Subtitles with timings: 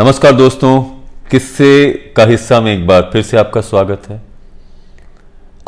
[0.00, 0.82] नमस्कार दोस्तों,
[1.30, 4.20] किस्से का हिस्सा में एक बार फिर से आपका स्वागत है।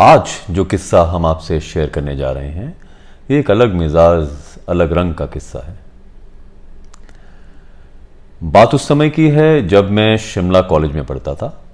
[0.01, 2.77] आज जो किस्सा हम आपसे शेयर करने जा रहे हैं,
[3.31, 4.29] ये एक अलग मिजाज,
[4.69, 5.79] अलग रंग का किस्सा है।
[8.43, 11.65] बात उस समय की है जब मैं शिमला कॉलेज में पढ़ता था।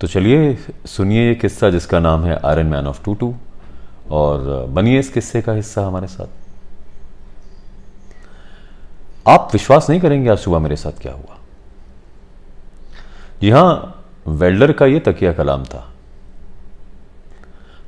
[0.00, 3.34] तो चलिए सुनिए ये किस्सा जिसका नाम है Iron Man of two two
[4.10, 6.39] और बनिए इस किस्से का हिस्सा हमारे साथ।
[9.26, 11.36] आप विश्वास नहीं करेंगे आज सुबह मेरे साथ क्या हुआ?
[13.40, 15.86] जी हाँ, वेल्डर का यह तकिया कलाम था।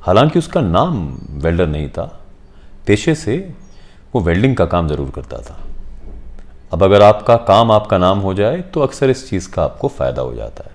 [0.01, 1.07] हालाँकि उसका नाम
[1.43, 2.05] वेल्डर नहीं था,
[2.87, 3.37] पेशे से
[4.13, 5.57] वो वेल्डिंग का काम ज़रूर करता था।
[6.73, 10.21] अब अगर आपका काम आपका नाम हो जाए तो अक्सर इस चीज़ का आपको फ़ायदा
[10.21, 10.71] हो जाता है।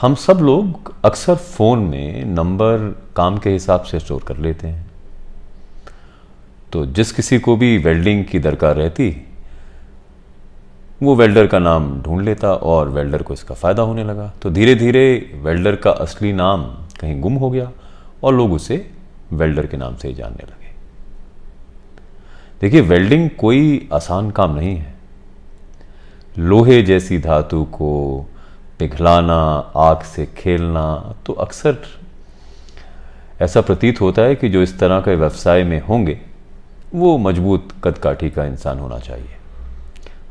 [0.00, 2.78] हम सब लोग अक्सर फ़ोन में नंबर,
[3.16, 4.81] काम के हिसाब से स्टोर कर लेते हैं।
[6.72, 9.16] तो जिस किसी को भी वेल्डिंग की दरकार रहती,
[11.02, 14.74] वो वेल्डर का नाम ढूंढ लेता और वेल्डर को इसका फ़ायदा होने लगा। तो धीरे
[14.74, 15.04] धीरे
[15.42, 16.62] वेल्डर का असली नाम
[17.00, 17.70] कहीं गुम हो गया
[18.24, 18.90] और लोग उसे
[19.32, 20.70] वेल्डर के नाम से ही जानने लगे।
[22.60, 24.94] देखिए, वेल्डिंग कोई आसान काम नहीं है।
[26.36, 28.26] लोहे जैसी धातु को
[28.78, 29.42] पिघलाना,
[29.76, 31.78] आग से खेलना तो अक्सर
[33.40, 36.20] ऐसा प्रतीत होता है कि जो इस तरह के व्यवसाय में होंगे
[36.94, 39.36] वो मज़बूत कद काठी का इंसान होना चाहिए।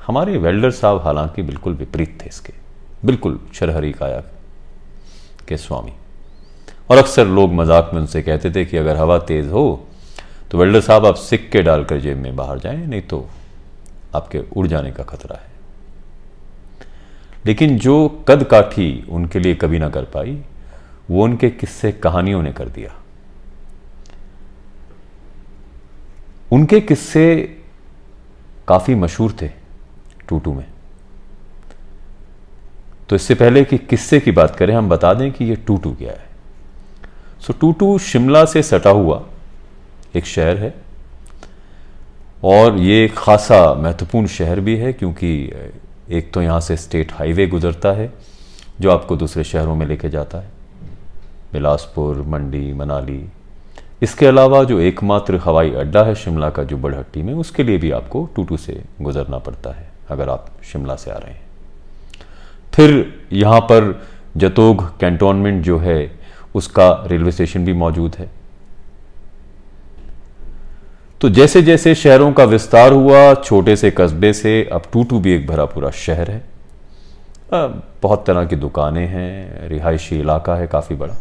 [0.07, 2.53] हमारे वेल्डर साहब हालाँकि बिल्कुल विपरीत थे इसके।
[3.05, 4.19] बिल्कुल शरहरी काया
[5.47, 5.93] के स्वामी।
[6.89, 9.87] और अक्सर लोग मज़ाक में उनसे कहते थे कि अगर हवा तेज हो
[10.51, 13.27] तो वेल्डर साहब आप सिक्के डालकर जेब में बाहर जाएँ, नहीं तो
[14.15, 15.49] आपके उड़ जाने का खतरा है।
[17.45, 20.41] लेकिन जो कद काठी उनके लिए कभी ना कर पाई,
[21.09, 22.95] वो उनके किस्से कहानियों ने कर दिया।
[26.51, 27.25] उनके किस्से
[28.67, 29.47] काफ़ी मशहूर थे
[30.29, 30.65] टूटू में।
[33.09, 36.11] तो इससे पहले कि किस्से की बात करें, हम बता दें कि ये टूटू क्या
[36.11, 36.29] है।
[37.41, 39.21] सो टूटू शिमला से सटा हुआ
[40.15, 40.73] एक शहर है
[42.43, 45.33] और ये खासा महत्वपूर्ण शहर भी है क्योंकि
[46.09, 48.11] एक तो यहाँ से स्टेट हाईवे गुजरता है,
[48.81, 50.49] जो आपको दूसरे शहरों में लेके जाता है।
[51.53, 53.23] बिलासपुर, मंडी, मनाली
[54.01, 57.91] इसके अलावा जो एकमात्र हवाई अड्डा है शिमला का जो बड़हट्टी में, उसके लिए भी
[57.91, 61.41] आपको टूटू से गुजरना पड़ता है, अगर आप शिमला से आ रहे हैं।
[62.73, 63.93] फिर यहाँ पर
[64.37, 66.11] जतोग कैंटोनमेंट जो है,
[66.55, 68.29] उसका रेलवे स्टेशन भी मौजूद है।
[71.21, 75.47] तो जैसे जैसे शहरों का विस्तार हुआ, छोटे से कस्बे से अब टूटू भी एक
[75.47, 76.43] भरा पूरा शहर है।
[78.01, 81.15] बहुत तरह की दुकानें हैं, रिहायशी इलाका है काफ़ी बड़ा।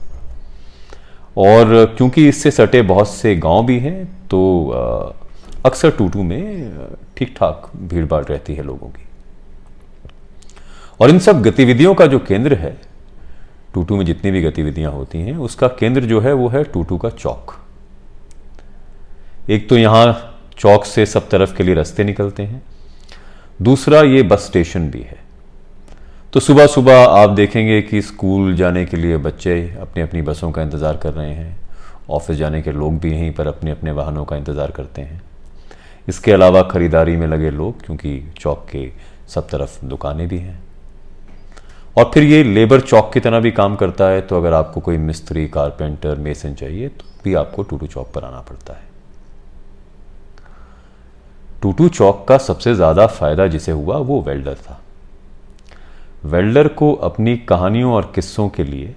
[1.37, 4.41] और क्योंकि इससे सटे बहुत से गाँव भी हैं तो
[5.67, 6.73] अक्सर टूटू में
[7.17, 9.05] ठीक ठाक भीड़ भाड़ रहती है लोगों की।
[11.01, 12.77] और इन सब गतिविधियों का जो केंद्र है,
[13.75, 17.11] टूटू में जितनी भी गतिविधियाँ होती हैं, उसका केंद्र जो है वो है टूटू का
[17.11, 17.55] चौक।
[19.51, 22.63] एक तो यहाँ चौक से सब तरफ़ के लिए रास्ते निकलते हैं,
[23.61, 25.20] दूसरा ये बस स्टेशन भी है।
[26.33, 30.63] तो सुबह सुबह आप देखेंगे कि स्कूल जाने के लिए बच्चे अपनी अपनी बसों का
[30.63, 31.57] इंतज़ार कर रहे हैं।
[32.11, 35.21] ऑफ़िस जाने के लोग भी यहीं पर अपने अपने वाहनों का इंतज़ार करते हैं।
[36.09, 38.87] इसके अलावा ख़रीदारी में लगे लोग, क्योंकि चौक के
[39.29, 40.59] सब तरफ़ दुकानें भी हैं।
[41.97, 44.99] और फिर ये लेबर चौक की तरह भी काम करता है तो अगर आपको कोई
[44.99, 48.89] मिस्त्री, कारपेंटर, मेसन चाहिए तो भी आपको टूटू चौक पर आना पड़ता है।
[51.63, 54.81] टूटू चौक का सबसे ज़्यादा फ़ायदा जिसे हुआ, वो वेल्डर था।
[56.25, 58.95] वेल्डर को अपनी कहानियों और किस्सों के लिए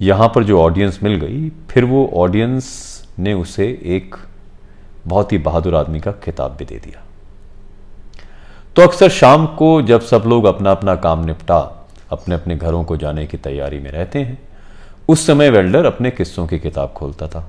[0.00, 2.66] यहाँ पर जो ऑडियंस मिल गई, फिर वो ऑडियंस
[3.18, 4.16] ने उसे एक
[5.06, 7.02] बहुत ही बहादुर आदमी का खिताब भी दे दिया।
[8.76, 11.58] तो अक्सर शाम को जब सब लोग अपना अपना काम निपटा
[12.12, 14.38] अपने अपने घरों को जाने की तैयारी में रहते हैं,
[15.08, 17.48] उस समय वेल्डर अपने किस्सों की किताब खोलता था।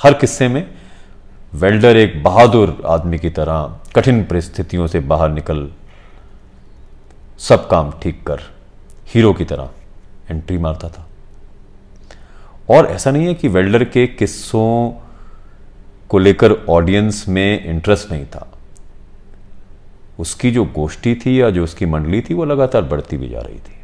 [0.00, 0.66] हर किस्से में
[1.54, 5.68] वेल्डर एक बहादुर आदमी की तरह कठिन परिस्थितियों से बाहर निकल
[7.38, 8.40] सब काम ठीक कर,
[9.06, 9.70] हीरो की तरह
[10.30, 11.06] एंट्री मारता था।
[12.70, 14.92] और ऐसा नहीं है कि वेल्डर के किस्सों
[16.08, 18.52] को लेकर ऑडियंस में इंटरेस्ट नहीं था।
[20.18, 23.58] उसकी जो गोष्ठी थी या जो उसकी मंडली थी, वो लगातार बढ़ती भी जा रही
[23.58, 23.76] थी।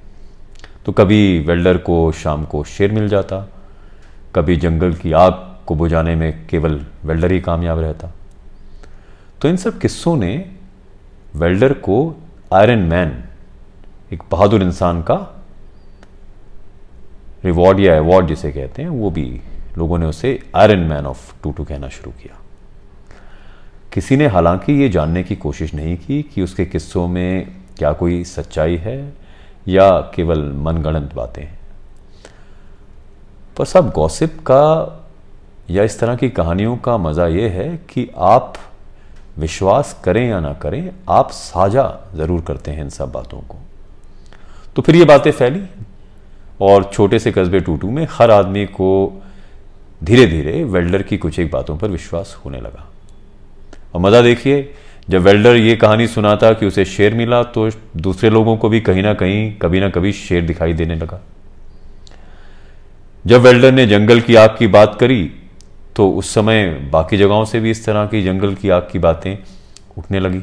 [0.87, 3.49] तो कभी वेल्डर को शाम को शेर मिल जाता,
[4.35, 8.09] कभी जंगल की आग को बुझाने में केवल वेल्डर ही कामयाब रहता।
[9.41, 10.55] तो इन सब किस्सों ने
[11.37, 12.15] वेल्डर को
[12.53, 13.25] आयरन मैन
[14.13, 15.15] एक बहादुर इंसान का
[17.45, 19.41] रिवॉर्ड या अवार्ड जिसे कहते हैं, वो भी
[19.79, 22.39] लोगों ने उसे Iron Man of two two कहना शुरू किया।
[23.93, 27.49] किसी ने हालाँकि ये जानने की कोशिश नहीं की कि उसके किस्सों में
[27.79, 29.15] क्या कोई सच्चाई है
[29.69, 31.59] या केवल मनगणंत बातें हैं।
[33.57, 34.99] पर सब गॉसिप का
[35.71, 38.55] या इस तरह की कहानियों का मज़ा ये है कि आप
[39.39, 43.59] विश्वास करें या ना करें, आप साझा ज़रूर करते हैं इन सब बातों को।
[44.77, 45.63] तो फिर ये बातें फैली
[46.61, 48.91] और छोटे से कस्बे टूटू में हर आदमी को
[50.05, 52.89] धीरे धीरे वेल्डर की कुछ एक बातों पर विश्वास होने लगा।
[53.95, 54.73] और मज़ा देखिए,
[55.09, 59.03] जब वेल्डर ये कहानी सुनाता कि उसे शेर मिला तो दूसरे लोगों को भी कहीं
[59.03, 61.21] ना कहीं, कभी ना कभी शेर दिखाई देने लगा।
[63.25, 65.25] जब वेल्डर ने जंगल की आग की बात करी
[65.97, 69.37] तो उस समय बाकी जगहों से भी इस तरह की जंगल की आग की बातें
[69.99, 70.41] उठने लगी।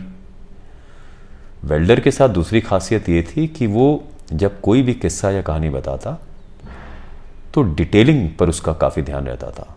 [1.65, 3.87] वेल्डर के साथ दूसरी खासियत ये थी कि वो
[4.33, 6.17] जब कोई भी किस्सा या कहानी बताता
[7.53, 9.75] तो डिटेलिंग पर उसका काफ़ी ध्यान रहता था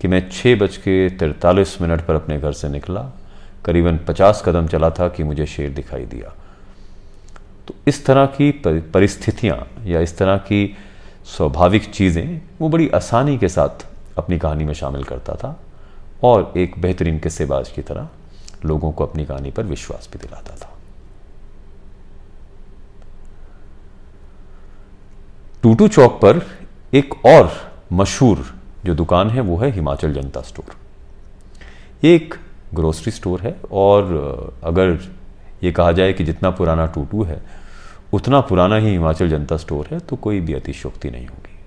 [0.00, 3.02] कि मैं छः बज के तिरतालीस मिनट पर अपने घर से निकला,
[3.64, 6.32] करीबन पचास कदम चला था कि मुझे शेर दिखाई दिया।
[7.68, 10.76] तो इस तरह की परिस्थितियाँ या इस तरह की
[11.26, 13.86] स्वाभाविक चीज़ें वो बड़ी आसानी के साथ
[14.18, 15.58] अपनी कहानी में शामिल करता था
[16.22, 18.08] और एक बेहतरीन किस्सेबाज की तरह
[18.64, 20.73] लोगों को अपनी कहानी पर विश्वास भी दिलाता था।
[25.64, 26.40] टूटू चौक पर
[26.94, 27.50] एक और
[27.92, 28.44] मशहूर
[28.84, 30.74] जो दुकान है, वो है हिमाचल जनता स्टोर।
[32.04, 32.34] ये एक
[32.74, 34.98] ग्रोसरी स्टोर है और अगर
[35.62, 37.40] ये कहा जाए कि जितना पुराना टूटू है,
[38.12, 41.58] उतना पुराना ही हिमाचल जनता स्टोर है तो कोई भी अतिशोक्ति नहीं होगी।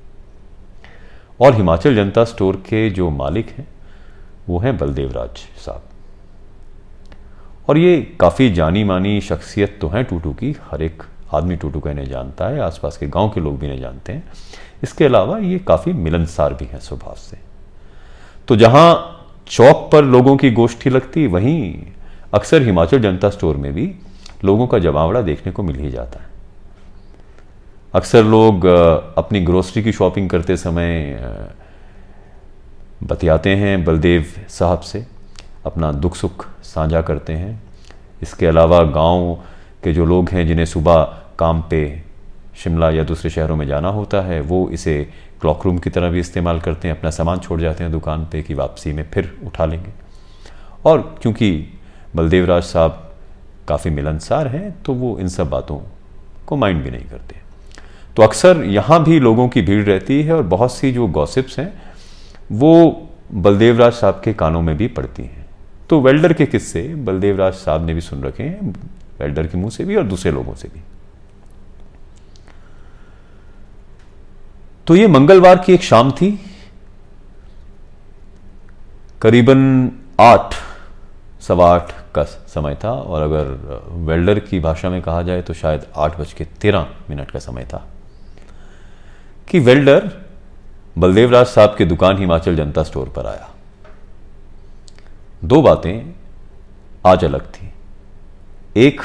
[1.40, 3.68] और हिमाचल जनता स्टोर के जो मालिक हैं,
[4.50, 5.82] वो हैं बलदेव राज साहब।
[7.70, 11.04] और ये काफ़ी जानी मानी शख्सियत तो हैं टूटू की, हर एक
[11.34, 14.24] आदमी टूटू का इन्हें जानता है, आसपास के गाँव के लोग भी इन्हें जानते हैं।
[14.84, 17.38] इसके अलावा ये काफ़ी मिलनसार भी हैं स्वभाव से।
[18.48, 19.14] तो जहाँ
[19.48, 21.84] चौक पर लोगों की गोष्ठी लगती, वहीं
[22.34, 23.94] अक्सर हिमाचल जनता स्टोर में भी
[24.46, 26.26] लोगों का जमावड़ा देखने को मिल ही जाता है।
[27.94, 28.66] अक्सर लोग
[29.18, 31.16] अपनी ग्रोसरी की शॉपिंग करते समय
[33.04, 35.06] बतियाते हैं बलदेव साहब से,
[35.66, 37.62] अपना दुख सुख साझा करते हैं।
[38.22, 39.38] इसके अलावा गाँव
[39.88, 41.04] के जो लोग हैं जिन्हें सुबह
[41.40, 41.82] काम पे
[42.58, 44.96] शिमला या दूसरे शहरों में जाना होता है, वो इसे
[45.42, 48.42] क्लॉक रूम की तरह भी इस्तेमाल करते हैं, अपना सामान छोड़ जाते हैं दुकान पे
[48.42, 49.92] कि वापसी में फिर उठा लेंगे।
[50.86, 51.52] और क्योंकि
[52.16, 53.04] बलदेव राज साहब
[53.68, 55.80] काफ़ी मिलनसार हैं तो वो इन सब बातों
[56.48, 57.36] को माइंड भी नहीं करते।
[58.16, 61.72] तो अक्सर यहाँ भी लोगों की भीड़ रहती है और बहुत सी जो गॉसिप्स हैं,
[62.52, 65.46] वो बलदेव राज साहब के कानों में भी पड़ती हैं।
[65.90, 68.74] तो वेल्डर के किस्से बलदेव राज साहब ने भी सुन रखे हैं।
[69.20, 70.82] वेल्डर के मुँह से भी और दूसरे लोगों से भी।
[74.88, 76.32] तो ये मंगलवार की एक शाम थी।
[79.22, 80.54] करीबन आठ,
[81.42, 83.46] सवा आठ का समय था और अगर
[84.06, 87.66] वेल्डर की भाषा में कहा जाए तो शायद आठ बज के तेरह मिनट का समय
[87.66, 87.88] था
[89.48, 90.12] कि वेल्डर
[90.98, 93.50] बलदेव राज साहब की दुकान हिमाचल जनता स्टोर पर आया।
[95.44, 96.14] दो बातें
[97.06, 97.72] आज अलग थी।
[98.78, 99.02] एक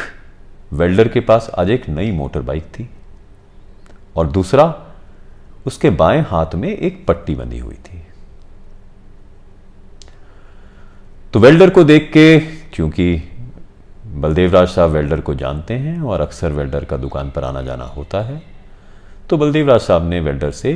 [0.73, 2.89] वेल्डर के पास आज एक नई मोटर बाइक थी
[4.17, 4.65] और दूसरा,
[5.67, 8.03] उसके बाएँ हाथ में एक पट्टी बंधी हुई थी।
[11.33, 13.23] तो वेल्डर को देख के, क्योंकि
[14.07, 17.85] बलदेव राज साहब वेल्डर को जानते हैं और अक्सर वेल्डर का दुकान पर आना जाना
[17.85, 18.43] होता है
[19.31, 20.75] तो बलदेव राज साहब ने वेल्डर से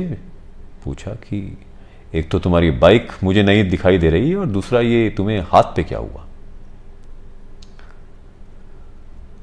[0.83, 1.57] पूछा कि,
[2.13, 5.83] एक तो तुम्हारी बाइक मुझे नहीं दिखाई दे रही और दूसरा, ये तुम्हें हाथ पे
[5.83, 6.26] क्या हुआ?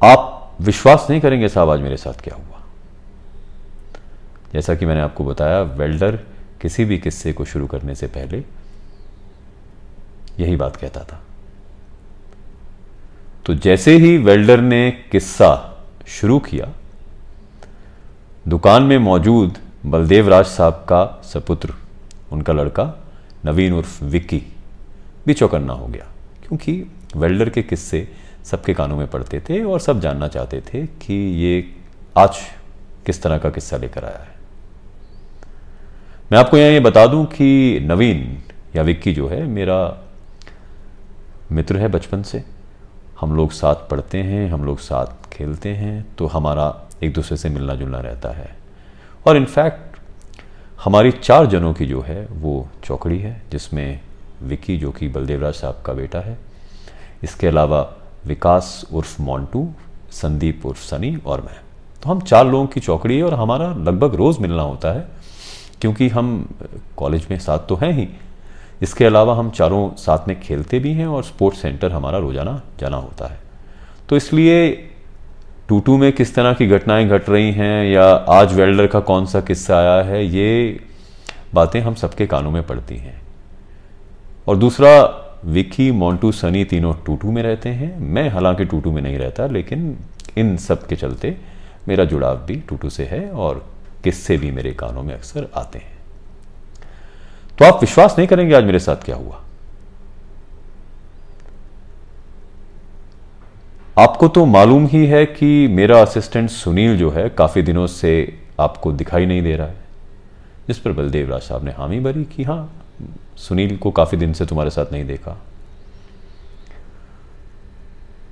[0.05, 2.61] आप विश्वास नहीं करेंगे साहब, आज मेरे साथ क्या हुआ?
[4.53, 6.19] जैसा कि मैंने आपको बताया, वेल्डर
[6.61, 8.43] किसी भी किस्से को शुरू करने से पहले
[10.41, 11.21] यही बात कहता था।
[13.47, 15.51] तो जैसे ही वेल्डर ने किस्सा
[16.07, 16.69] शुरू किया,
[18.49, 21.75] दुकान में मौजूद बलदेव राज साहब का सपुत्र,
[22.33, 22.85] उनका लड़का
[23.45, 24.43] नवीन उर्फ़ विक्की,
[25.27, 26.07] भी चौकन्ना हो गया,
[26.43, 26.73] क्योंकि
[27.17, 28.09] वेल्डर के किस्से
[28.45, 31.75] सबके कानों में पड़ते थे और सब जानना चाहते थे कि ये
[32.17, 32.37] आज
[33.07, 34.33] किस तरह का किस्सा लेकर आया है।
[36.33, 38.43] मैं आपको यहाँ ये बता दूँ कि नवीन
[38.77, 40.07] या विक्की जो है, मेरा
[41.53, 42.43] मित्र है बचपन से।
[43.21, 47.49] हम लोग साथ पढ़ते हैं, हम लोग साथ खेलते हैं तो हमारा एक दूसरे से
[47.49, 48.57] मिलना जुलना रहता है।
[49.27, 49.99] और इनफैक्ट
[50.85, 54.01] हमारी चार जनों की जो है, वो चौकड़ी है, जिसमें
[54.43, 56.39] विक्की जो कि बलदेवराज साहब का बेटा है।
[57.23, 57.83] इसके अलावा
[58.27, 59.69] विकास उर्फ़ मोन्टू
[60.13, 61.61] संदीप उर्फ़ सनी और मैं।
[62.03, 65.07] तो हम चार लोगों की चौकड़ी है और हमारा लगभग रोज़ मिलना होता है,
[65.81, 66.49] क्योंकि हम
[66.97, 68.09] कॉलेज में साथ तो हैं ही।
[68.83, 72.97] इसके अलावा हम चारों साथ में खेलते भी हैं और स्पोर्ट्स सेंटर हमारा रोज़ाना जाना
[72.97, 73.39] होता है।
[74.09, 74.71] तो इसलिए
[75.69, 79.41] टूटू में किस तरह की घटनाएँ घट रही हैं या आज वेल्डर का कौन सा
[79.41, 80.81] किस्सा आया है, ये
[81.55, 83.21] बातें हम सबके कानों में पड़ती हैं।
[84.49, 84.91] और दूसरा
[85.45, 89.97] विकी मोंटू, सनी तीनों टूटू में रहते हैं। मैं हालाँकि टूटू में नहीं रहता, लेकिन
[90.37, 91.37] इन सब के चलते
[91.89, 93.65] मेरा जुड़ाव भी टूटू से है और
[94.05, 95.93] किस्से भी मेरे कानों में अक्सर आते हैं।
[97.59, 99.41] तो आप विश्वास नहीं करेंगे आज मेरे साथ क्या हुआ?
[103.99, 108.93] आपको तो मालूम ही है कि मेरा असिस्टेंट सुनील जो है, काफ़ी दिनों से आपको
[108.93, 109.77] दिखाई नहीं दे रहा है,
[110.69, 112.84] जिस पर बलदेव राज साहब ने हामी भरी कि हाँ
[113.39, 115.37] सुनील को काफ़ी दिन से तुम्हारे साथ नहीं देखा।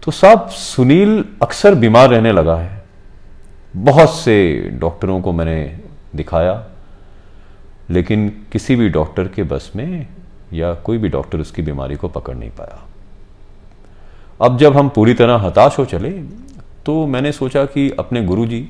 [0.03, 2.83] तो साहब, सुनील अक्सर बीमार रहने लगा है।
[3.77, 5.79] बहुत से डॉक्टरों को मैंने
[6.17, 6.55] दिखाया,
[7.91, 10.07] लेकिन किसी भी डॉक्टर के बस में
[10.53, 12.83] या कोई भी डॉक्टर उसकी बीमारी को पकड़ नहीं पाया।
[14.41, 16.11] अब जब हम पूरी तरह हताश हो चले
[16.87, 18.69] तो मैंने सोचा कि अपने गुरुजी,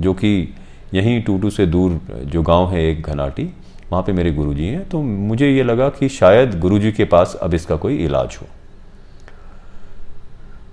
[0.00, 0.54] जो कि
[0.94, 3.44] यहीं टूटू से दूर जो गाँव है एक घनाटी
[3.90, 7.54] वहाँ पे मेरे गुरुजी हैं तो मुझे ये लगा कि शायद गुरुजी के पास अब
[7.54, 8.46] इसका कोई इलाज हो।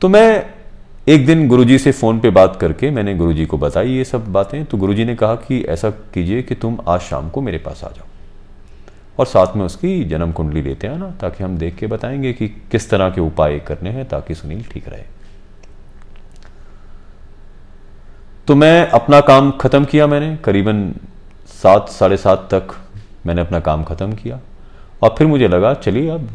[0.02, 0.54] तो मैं
[1.10, 4.66] एक दिन गुरुजी से फ़ोन पे बात करके मैंने गुरुजी को बताई ये सब बातें
[4.66, 7.90] तो गुरुजी ने कहा कि ऐसा कीजिए कि तुम आज शाम को मेरे पास आ
[7.90, 8.06] जाओ
[9.20, 12.90] और साथ में उसकी जन्म कुंडली लेते आना ताकि हम देख के बताएँगे कि किस
[12.90, 15.04] तरह के उपाय करने हैं ताकि सुनील ठीक रहे।
[18.48, 20.92] तो मैं अपना काम ख़त्म किया मैंने, करीबन
[21.48, 22.68] सात, साढ़े सात तक
[23.28, 24.40] मैंने अपना काम ख़त्म किया।
[25.04, 26.30] और फिर मुझे लगा, चलिए अब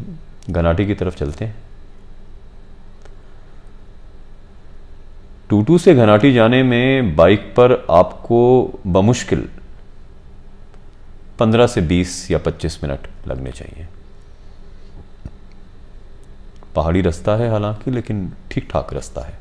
[0.49, 1.55] घनाटी की तरफ़ चलते हैं।
[5.49, 8.39] टूटू से घनाटी जाने में बाइक पर आपको
[8.87, 9.49] बमुश्किल
[11.39, 13.87] 15 से 20 या 25 मिनट लगने चाहिए।
[16.75, 19.37] पहाड़ी रास्ता है हालाँकि, लेकिन ठीक ठाक रास्ता है।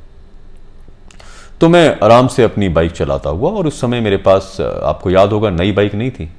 [1.61, 5.33] तो मैं आराम से अपनी बाइक चलाता हुआ, और उस समय मेरे पास, आपको याद
[5.33, 6.31] होगा, नई बाइक नहीं थी।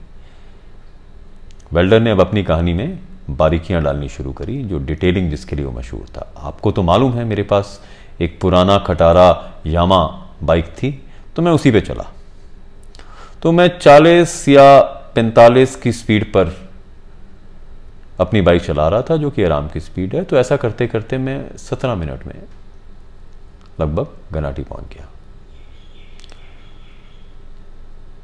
[1.74, 3.00] वेल्डर ने अब अपनी कहानी में
[3.30, 7.24] बारीकियाँ डालनी शुरू करी, जो डिटेलिंग जिसके लिए वो मशहूर था। आपको तो मालूम है
[7.26, 7.80] मेरे पास
[8.22, 9.30] एक पुराना खटारा
[9.66, 10.04] यामा
[10.44, 10.92] बाइक थी
[11.36, 12.06] तो मैं उसी पे चला।
[13.42, 14.66] तो मैं 40 या
[15.16, 16.56] 45 की स्पीड पर
[18.20, 21.18] अपनी बाइक चला रहा था, जो कि आराम की स्पीड है। तो ऐसा करते करते
[21.18, 22.36] मैं 17 मिनट में
[23.82, 25.08] लगभग गनाटी पहुँच गया।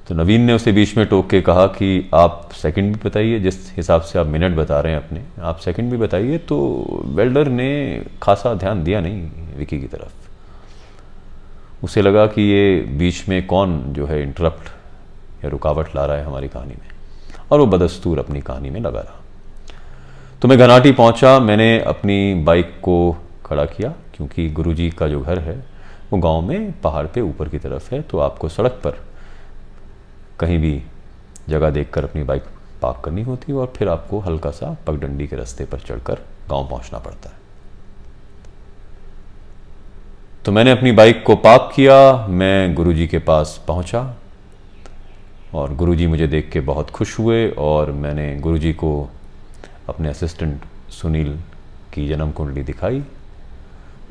[0.09, 3.55] तो नवीन ने उसे बीच में टोक के कहा कि आप सेकंड भी बताइए, जिस
[3.77, 8.05] हिसाब से आप मिनट बता रहे हैं अपने, आप सेकंड भी बताइए तो वेल्डर ने
[8.21, 14.05] खासा ध्यान दिया नहीं विकी की तरफ़। उसे लगा कि ये बीच में कौन जो
[14.05, 14.69] है इंटरप्ट
[15.43, 16.87] या रुकावट ला रहा है हमारी कहानी में,
[17.51, 19.19] और वो बदस्तूर अपनी कहानी में लगा रहा।
[20.41, 25.39] तो मैं घनाटी पहुँचा, मैंने अपनी बाइक को खड़ा किया, क्योंकि गुरुजी का जो घर
[25.39, 25.63] है,
[26.11, 28.97] वो गाँव में पहाड़ पे ऊपर की तरफ़ है तो आपको सड़क पर
[30.39, 30.81] कहीं भी
[31.49, 32.43] जगह देखकर अपनी बाइक
[32.81, 36.67] पार्क करनी होती है और फिर आपको हल्का सा पगडंडी के रास्ते पर चढ़कर गाँव
[36.69, 37.37] पहुँचना पड़ता है।
[40.45, 44.15] तो मैंने अपनी बाइक को पार्क किया, मैं गुरुजी के पास पहुँचा
[45.53, 49.09] और गुरुजी मुझे देख के बहुत खुश हुए और मैंने गुरुजी को
[49.89, 51.37] अपने असिस्टेंट सुनील
[51.93, 53.03] की जन्म कुंडली दिखाई।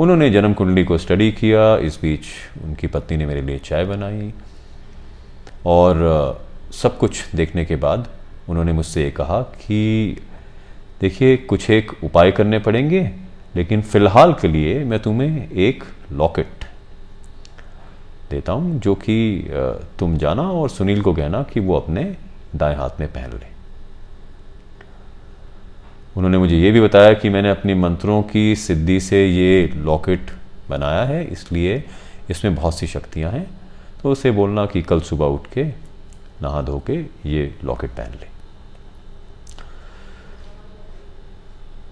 [0.01, 2.27] उन्होंने जन्म कुंडली को स्टडी किया, इस बीच
[2.65, 4.33] उनकी पत्नी ने मेरे लिए चाय बनाई
[5.67, 8.09] और सब कुछ देखने के बाद
[8.49, 10.17] उन्होंने मुझसे ये कहा कि,
[11.01, 13.11] देखिए, कुछ एक उपाय करने पड़ेंगे,
[13.57, 16.65] लेकिन फ़िलहाल के लिए मैं तुम्हें एक लॉकेट
[18.31, 19.49] देता हूँ, जो कि
[19.99, 22.05] तुम जाना और सुनील को कहना कि वो अपने
[22.57, 23.47] दाएँ हाथ में पहन ले।
[26.17, 30.31] उन्होंने मुझे ये भी बताया कि मैंने अपने मंत्रों की सिद्धि से ये लॉकेट
[30.71, 31.83] बनाया है, इसलिए
[32.31, 33.47] इसमें बहुत सी शक्तियाँ हैं।
[34.09, 35.63] तो उसे बोलना कि कल सुबह उठ के
[36.43, 36.95] नहा धो के
[37.31, 38.27] ये लॉकेट पहन ले।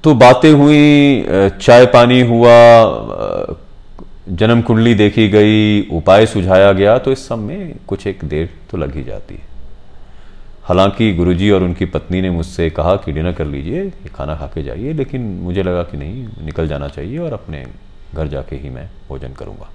[0.04, 1.26] तो बातें हुई
[1.60, 2.54] चाय पानी हुआ
[4.32, 8.78] जन्म कुंडली देखी गई, उपाय सुझाया गया तो इस सब में कुछ एक देर तो
[8.78, 9.46] लग ही जाती है।
[10.64, 14.62] हालाँकि गुरुजी और उनकी पत्नी ने मुझसे कहा कि डिनर कर लीजिए खाना खा के
[14.62, 17.66] जाइए, लेकिन मुझे लगा कि नहीं, निकल जाना चाहिए और अपने
[18.14, 19.70] घर जाके ही मैं भोजन करूँगा।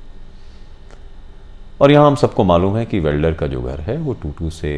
[1.81, 4.71] और यहाँ हम सबको मालूम है कि वेल्डर का जो घर है, वो टूटू से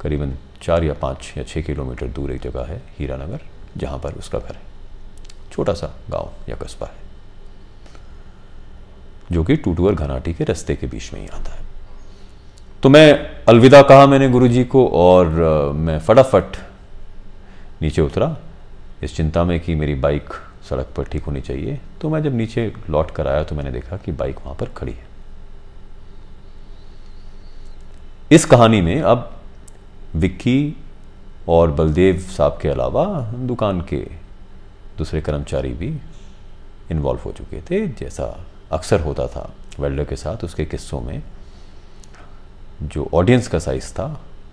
[0.00, 3.40] करीबन चार या पाँच या छः किलोमीटर दूर एक जगह है, हीरानगर,
[3.76, 4.62] जहाँ पर उसका घर है।
[5.52, 7.04] छोटा सा गाँव या कस्बा है,
[9.32, 11.64] जो कि टूटू और घनाटी के रास्ते के बीच में ही आता है।
[12.82, 13.06] तो मैं
[13.48, 15.28] अलविदा कहा मैंने गुरुजी को और
[15.76, 16.56] मैं फटाफट
[17.82, 18.36] नीचे उतरा।
[19.02, 20.32] इस चिंता में कि मेरी बाइक
[20.68, 23.96] सड़क पर ठीक होनी चाहिए तो मैं जब नीचे लौट कर आया तो मैंने देखा
[23.96, 25.05] कि बाइक वहाँ पर खड़ी है।
[28.32, 29.30] इस कहानी में अब
[30.14, 30.76] विक्की
[31.48, 33.04] और बलदेव साहब के अलावा
[33.46, 33.98] दुकान के
[34.98, 35.88] दूसरे कर्मचारी भी
[36.90, 41.22] इन्वॉल्व हो चुके थे, जैसा अक्सर होता था वेल्डर के साथ उसके किस्सों में,
[42.82, 44.08] जो ऑडियंस का साइज़ था,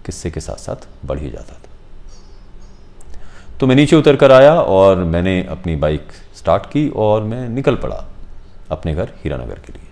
[0.06, 1.70] किस्से के साथ साथ बढ़ ही जाता था।
[3.60, 7.76] तो मैं नीचे उतर कर आया और मैंने अपनी बाइक स्टार्ट की और मैं निकल
[7.76, 8.06] पड़ा
[8.72, 9.88] अपने घर हीरानगर के लिए।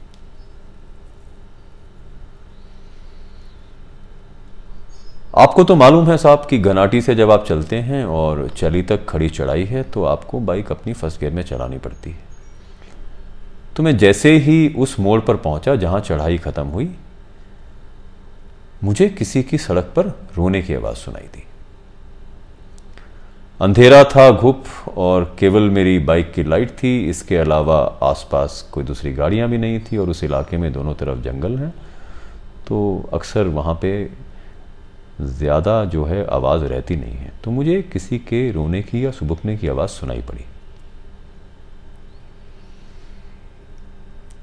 [5.33, 9.05] आपको तो मालूम है साहब कि घनाटी से जब आप चलते हैं और चली तक
[9.09, 12.19] खड़ी चढ़ाई है तो आपको बाइक अपनी फ़र्स्ट गियर में चलानी पड़ती है।
[13.75, 16.89] तो मैं जैसे ही उस मोड़ पर पहुँचा जहाँ चढ़ाई खत्म हुई,
[18.83, 21.43] मुझे किसी की सड़क पर रोने की आवाज़ सुनाई दी।
[23.59, 24.63] अंधेरा था घुप
[24.97, 29.79] और केवल मेरी बाइक की लाइट थी, इसके अलावा आसपास कोई दूसरी गाड़ियाँ भी नहीं
[29.81, 31.73] थी और उस इलाके में दोनों तरफ़ जंगल हैं।
[32.67, 34.09] तो अक्सर वहाँ पे
[35.19, 39.57] ज़्यादा जो है आवाज़ रहती नहीं है। तो मुझे किसी के रोने की या सुबकने
[39.57, 40.45] की आवाज़ सुनाई पड़ी।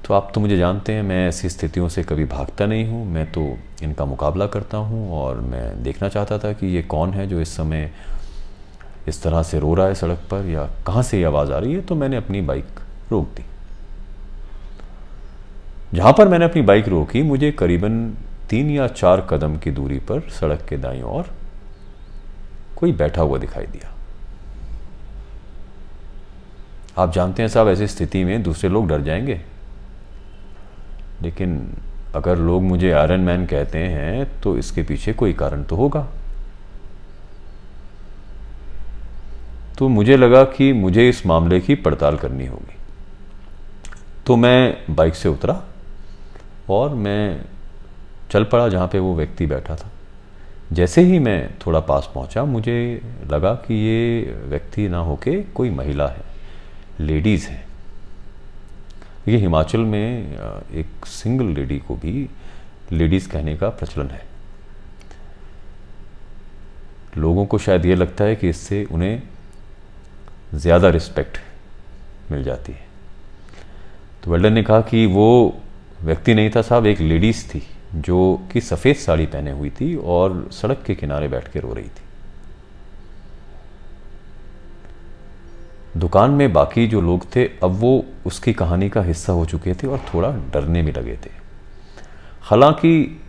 [0.05, 3.25] तो आप तो मुझे जानते हैं, मैं ऐसी स्थितियों से कभी भागता नहीं हूँ। मैं
[3.31, 3.41] तो
[3.83, 7.55] इनका मुकाबला करता हूँ और मैं देखना चाहता था कि ये कौन है जो इस
[7.57, 7.91] समय
[9.07, 11.73] इस तरह से रो रहा है सड़क पर या कहाँ से ये आवाज़ आ रही
[11.73, 12.79] है। तो मैंने अपनी बाइक
[13.11, 13.43] रोक दी।
[15.93, 17.93] जहाँ पर मैंने अपनी बाइक रोकी, मुझे करीबन
[18.49, 21.29] तीन या चार कदम की दूरी पर सड़क के दाई और
[22.75, 23.95] कोई बैठा हुआ दिखाई दिया।
[26.97, 29.41] आप जानते हैं साहब, ऐसी स्थिति में दूसरे लोग डर जाएँगे।
[31.21, 31.73] लेकिन
[32.15, 36.07] अगर लोग मुझे आयरन मैन कहते हैं तो इसके पीछे कोई कारण तो होगा।
[39.77, 42.75] तो मुझे लगा कि मुझे इस मामले की पड़ताल करनी होगी।
[44.25, 45.61] तो मैं बाइक से उतरा
[46.69, 47.45] और मैं
[48.31, 49.91] चल पड़ा जहाँ पे वो व्यक्ति बैठा था।
[50.73, 56.07] जैसे ही मैं थोड़ा पास पहुँचा, मुझे लगा कि ये व्यक्ति ना होके कोई महिला
[56.07, 56.23] है,
[56.99, 57.63] लेडीज़ है।
[59.27, 60.37] ये हिमाचल में
[60.73, 62.29] एक सिंगल लेडी को भी
[62.91, 64.21] लेडीज़ कहने का प्रचलन है।
[67.17, 69.21] लोगों को शायद ये लगता है कि इससे उन्हें
[70.55, 71.37] ज़्यादा रिस्पेक्ट
[72.31, 72.87] मिल जाती है।
[74.23, 75.59] तो वेल्डन ने कहा कि वो
[76.01, 77.61] व्यक्ति नहीं था, साहब, एक लेडीज़ थी।
[77.95, 81.87] जो कि सफ़ेद साड़ी पहने हुई थी और सड़क के किनारे बैठ के रो रही
[81.87, 82.07] थी।
[85.97, 89.87] दुकान में बाकी जो लोग थे, अब वो उसकी कहानी का हिस्सा हो चुके थे
[89.87, 91.31] और थोड़ा डरने भी लगे थे।
[92.41, 93.21] हालाँकि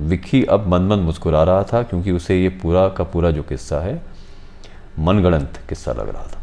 [0.00, 3.80] विक्की अब मन मन मुस्कुरा रहा था क्योंकि उसे ये पूरा का पूरा जो किस्सा
[3.80, 4.02] है
[4.98, 6.40] मनगणंत किस्सा लग रहा था।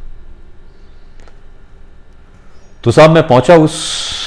[2.84, 4.21] तो साहब, मैं पहुँचा उस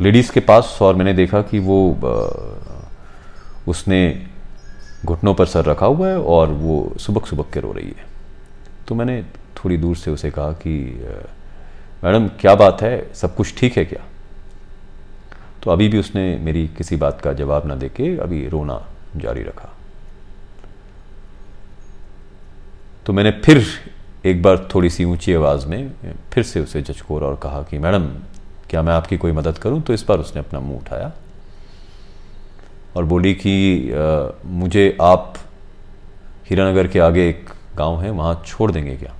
[0.00, 1.78] लेडीज़ के पास और मैंने देखा कि वो
[3.68, 4.00] उसने
[5.04, 8.06] घुटनों पर सर रखा हुआ है और वो सुबक सुबक के रो रही है।
[8.88, 9.22] तो मैंने
[9.56, 10.74] थोड़ी दूर से उसे कहा कि
[12.04, 13.14] मैडम, क्या बात है?
[13.14, 14.04] सब कुछ ठीक है क्या?
[15.62, 18.84] तो अभी भी उसने मेरी किसी बात का जवाब ना देके अभी रोना
[19.16, 19.68] जारी रखा।
[23.06, 23.64] तो मैंने फिर
[24.26, 25.92] एक बार थोड़ी सी ऊँची आवाज़ में
[26.32, 28.08] फिर से उसे झचकोरा और कहा कि, मैडम
[28.70, 29.80] क्या मैं आपकी कोई मदद करूँ?
[29.82, 31.12] तो इस बार उसने अपना मुँह उठाया
[32.96, 35.34] और बोली कि आ, मुझे आप
[36.50, 39.14] हीरानगर के आगे एक गाँव है वहाँ छोड़ देंगे क्या?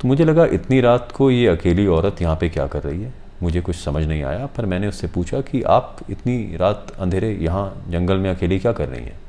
[0.00, 3.12] तो मुझे लगा इतनी रात को ये अकेली औरत यहाँ पे क्या कर रही है?
[3.42, 7.84] मुझे कुछ समझ नहीं आया पर मैंने उससे पूछा कि आप इतनी रात अंधेरे यहाँ
[7.88, 9.20] जंगल में अकेली क्या कर रही हैं?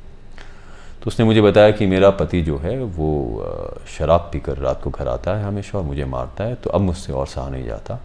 [1.03, 3.09] तो उसने मुझे बताया कि मेरा पति जो है वो
[3.97, 7.13] शराब पीकर रात को घर आता है हमेशा और मुझे मारता है तो अब मुझसे
[7.13, 7.99] और सहा नहीं जाता।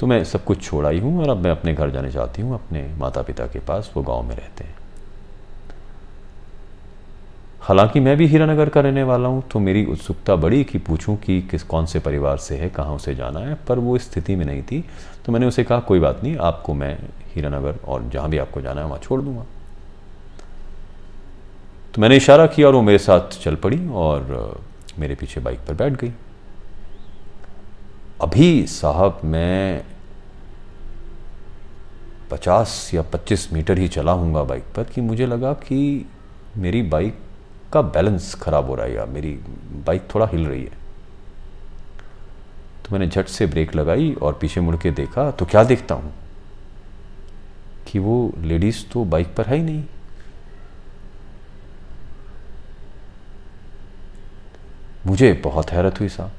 [0.00, 2.54] तो मैं सब कुछ छोड़ आई हूँ और अब मैं अपने घर जाने चाहती हूँ,
[2.54, 4.78] अपने माता पिता के पास, वो गाँव में रहते हैं।
[7.62, 11.40] हालाँकि मैं भी हीरानगर का रहने वाला हूँ तो मेरी उत्सुकता बड़ी कि पूछूँ कि
[11.42, 14.62] किस, कौन से परिवार से है, कहाँ उसे जाना है, पर वो स्थिति में नहीं
[14.62, 14.84] थी।
[15.26, 16.96] तो मैंने उसे कहा, कोई बात नहीं, आपको मैं
[17.34, 19.44] हीरानगर और जहाँ भी आपको जाना है, वहाँ छोड़ दूँगा।
[21.94, 24.60] तो मैंने इशारा किया और वो मेरे साथ चल पड़ी और
[24.98, 26.12] मेरे पीछे बाइक पर बैठ गई।
[28.22, 29.84] अभी साहब मैं
[32.30, 36.06] पचास या पच्चीस मीटर ही चला हूँगा बाइक पर कि मुझे लगा कि
[36.56, 37.18] मेरी बाइक
[37.72, 39.32] का बैलेंस ख़राब हो रहा है या मेरी
[39.86, 40.78] बाइक थोड़ा हिल रही है।
[42.84, 46.12] तो मैंने झट से ब्रेक लगाई और पीछे मुड़ के देखा तो क्या देखता हूँ?
[47.86, 49.84] कि वो लेडीज़ तो बाइक पर है ही नहीं।
[55.06, 56.30] मुझे बहुत हैरत हुई साहब।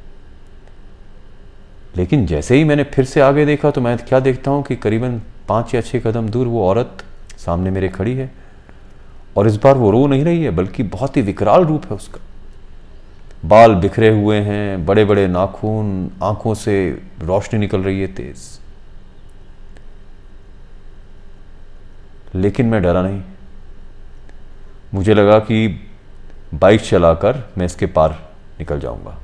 [1.97, 5.21] लेकिन जैसे ही मैंने फिर से आगे देखा तो मैं क्या देखता हूँ कि करीबन
[5.47, 7.03] पाँच या छह कदम दूर वो औरत
[7.37, 8.31] सामने मेरे खड़ी है।
[9.37, 12.19] और इस बार वो रो नहीं रही है, बल्कि बहुत ही विकराल रूप है उसका।
[13.45, 18.59] बाल बिखरे हुए हैं बड़े बड़े नाखून, आँखों से रोशनी निकल रही है तेज।
[22.35, 23.21] लेकिन मैं डरा नहीं।
[24.93, 25.67] मुझे लगा कि
[26.53, 28.11] बाइक चलाकर मैं इसके पार
[28.59, 29.17] निकल जाऊँगा।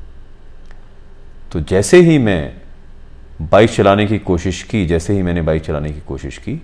[1.52, 2.62] तो जैसे ही मैं
[3.42, 6.62] बाइक चलाने की कोशिश की, जैसे ही मैंने बाइक चलाने की कोशिश की,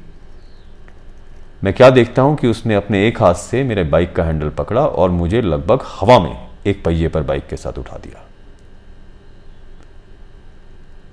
[1.63, 4.85] मैं क्या देखता हूँ कि उसने अपने एक हाथ से मेरे बाइक का हैंडल पकड़ा
[4.85, 6.35] और मुझे लगभग हवा में
[6.67, 8.23] एक पहिए पर बाइक के साथ उठा दिया।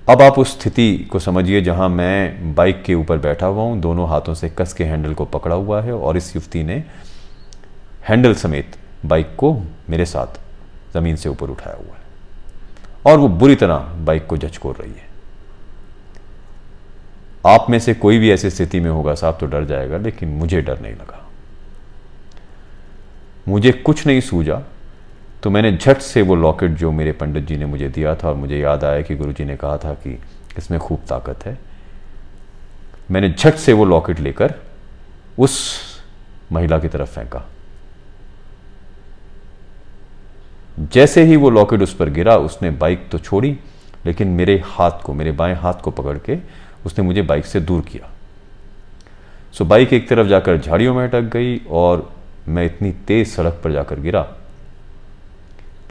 [0.07, 4.09] अब आप उस स्थिति को समझिए जहाँ मैं बाइक के ऊपर बैठा हुआ हूँ, दोनों
[4.09, 6.83] हाथों से कस के हैंडल को पकड़ा हुआ है और इस युवती ने
[8.09, 9.53] हैंडल समेत बाइक को
[9.89, 10.39] मेरे साथ
[10.93, 12.00] ज़मीन से ऊपर उठाया हुआ है।
[13.05, 15.09] और वो बुरी तरह बाइक को झचकोर रही है।
[17.47, 20.61] आप में से कोई भी ऐसी स्थिति में होगा, साहब तो डर जाएगा, लेकिन मुझे
[20.61, 21.25] डर नहीं लगा।
[23.47, 24.61] मुझे कुछ नहीं सूझा
[25.43, 28.35] तो मैंने झट से वो लॉकेट जो मेरे पंडित जी ने मुझे दिया था और
[28.35, 30.17] मुझे याद आया कि गुरु जी ने कहा था कि
[30.57, 31.57] इसमें खूब ताकत है,
[33.11, 34.53] मैंने झट से वो लॉकेट लेकर
[35.37, 35.55] उस
[36.51, 37.43] महिला की तरफ़ फेंका।
[40.79, 43.59] जैसे ही वो लॉकेट उस पर गिरा, उसने बाइक तो छोड़ी,
[44.05, 46.37] लेकिन मेरे हाथ को, मेरे बाएँ हाथ को पकड़ के
[46.85, 48.11] उसने मुझे बाइक से दूर किया।
[49.53, 52.13] सो बाइक एक तरफ़ जाकर झाड़ियों में अटक गई और
[52.47, 54.35] मैं इतनी तेज सड़क पर जाकर गिरा।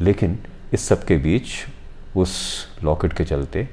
[0.01, 0.39] लेकिन
[0.73, 1.47] इस सब के बीच
[2.17, 3.69] उस लॉकेट के चलते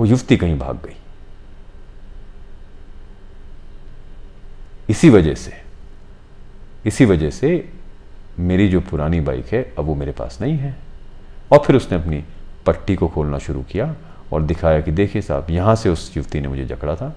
[0.00, 0.96] वो युवती कहीं भाग गई।
[4.90, 5.52] इसी वजह से,
[6.86, 7.72] इसी वजह से
[8.38, 10.76] मेरी जो पुरानी बाइक है, अब वो मेरे पास नहीं है।
[11.52, 12.24] और फिर उसने अपनी
[12.66, 13.96] पट्टी को खोलना शुरू किया
[14.32, 17.16] और दिखाया कि देखिए साहब, यहाँ से उस युवती ने मुझे जकड़ा था।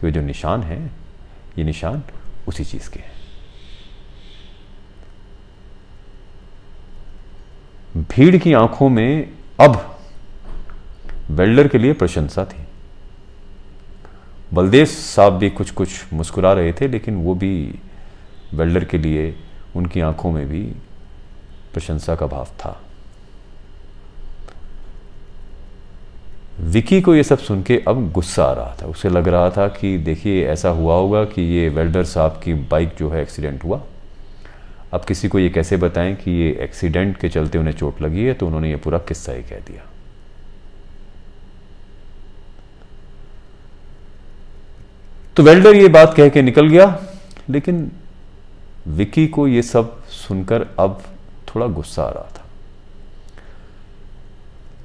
[0.00, 0.90] तो ये जो निशान है,
[1.58, 2.02] ये निशान
[2.48, 3.18] उसी चीज़ के हैं।
[8.02, 9.98] भीड़ की आँखों में अब
[11.30, 12.64] वेल्डर के लिए प्रशंसा थी।
[14.54, 17.78] बलदेव साहब भी कुछ कुछ मुस्कुरा रहे थे, लेकिन वो भी
[18.54, 19.36] वेल्डर के लिए
[19.78, 20.62] उनकी आँखों में भी
[21.72, 22.80] प्रशंसा का भाव था।
[26.60, 29.66] विकी को ये सब सुन के अब गुस्सा आ रहा था। उसे लग रहा था
[29.68, 33.80] कि देखिए, ऐसा हुआ होगा कि ये वेल्डर साहब की बाइक जो है एक्सीडेंट हुआ।
[34.92, 38.34] अब किसी को ये कैसे बताएँ कि ये एक्सीडेंट के चलते उन्हें चोट लगी है
[38.34, 39.82] तो उन्होंने ये पूरा किस्सा ही कह दिया।
[45.36, 46.86] तो वेल्डर ये बात कह के निकल गया,
[47.50, 47.90] लेकिन
[48.88, 51.02] विकी को ये सब सुनकर अब
[51.48, 52.44] थोड़ा गुस्सा आ रहा था।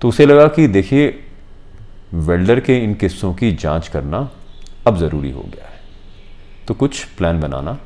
[0.01, 1.23] तो उसे लगा कि देखिए,
[2.13, 4.31] वेल्डर के इन किस्सों की जाँच करना
[4.87, 5.79] अब ज़रूरी हो गया है।
[6.67, 7.79] तो कुछ प्लान बनाना।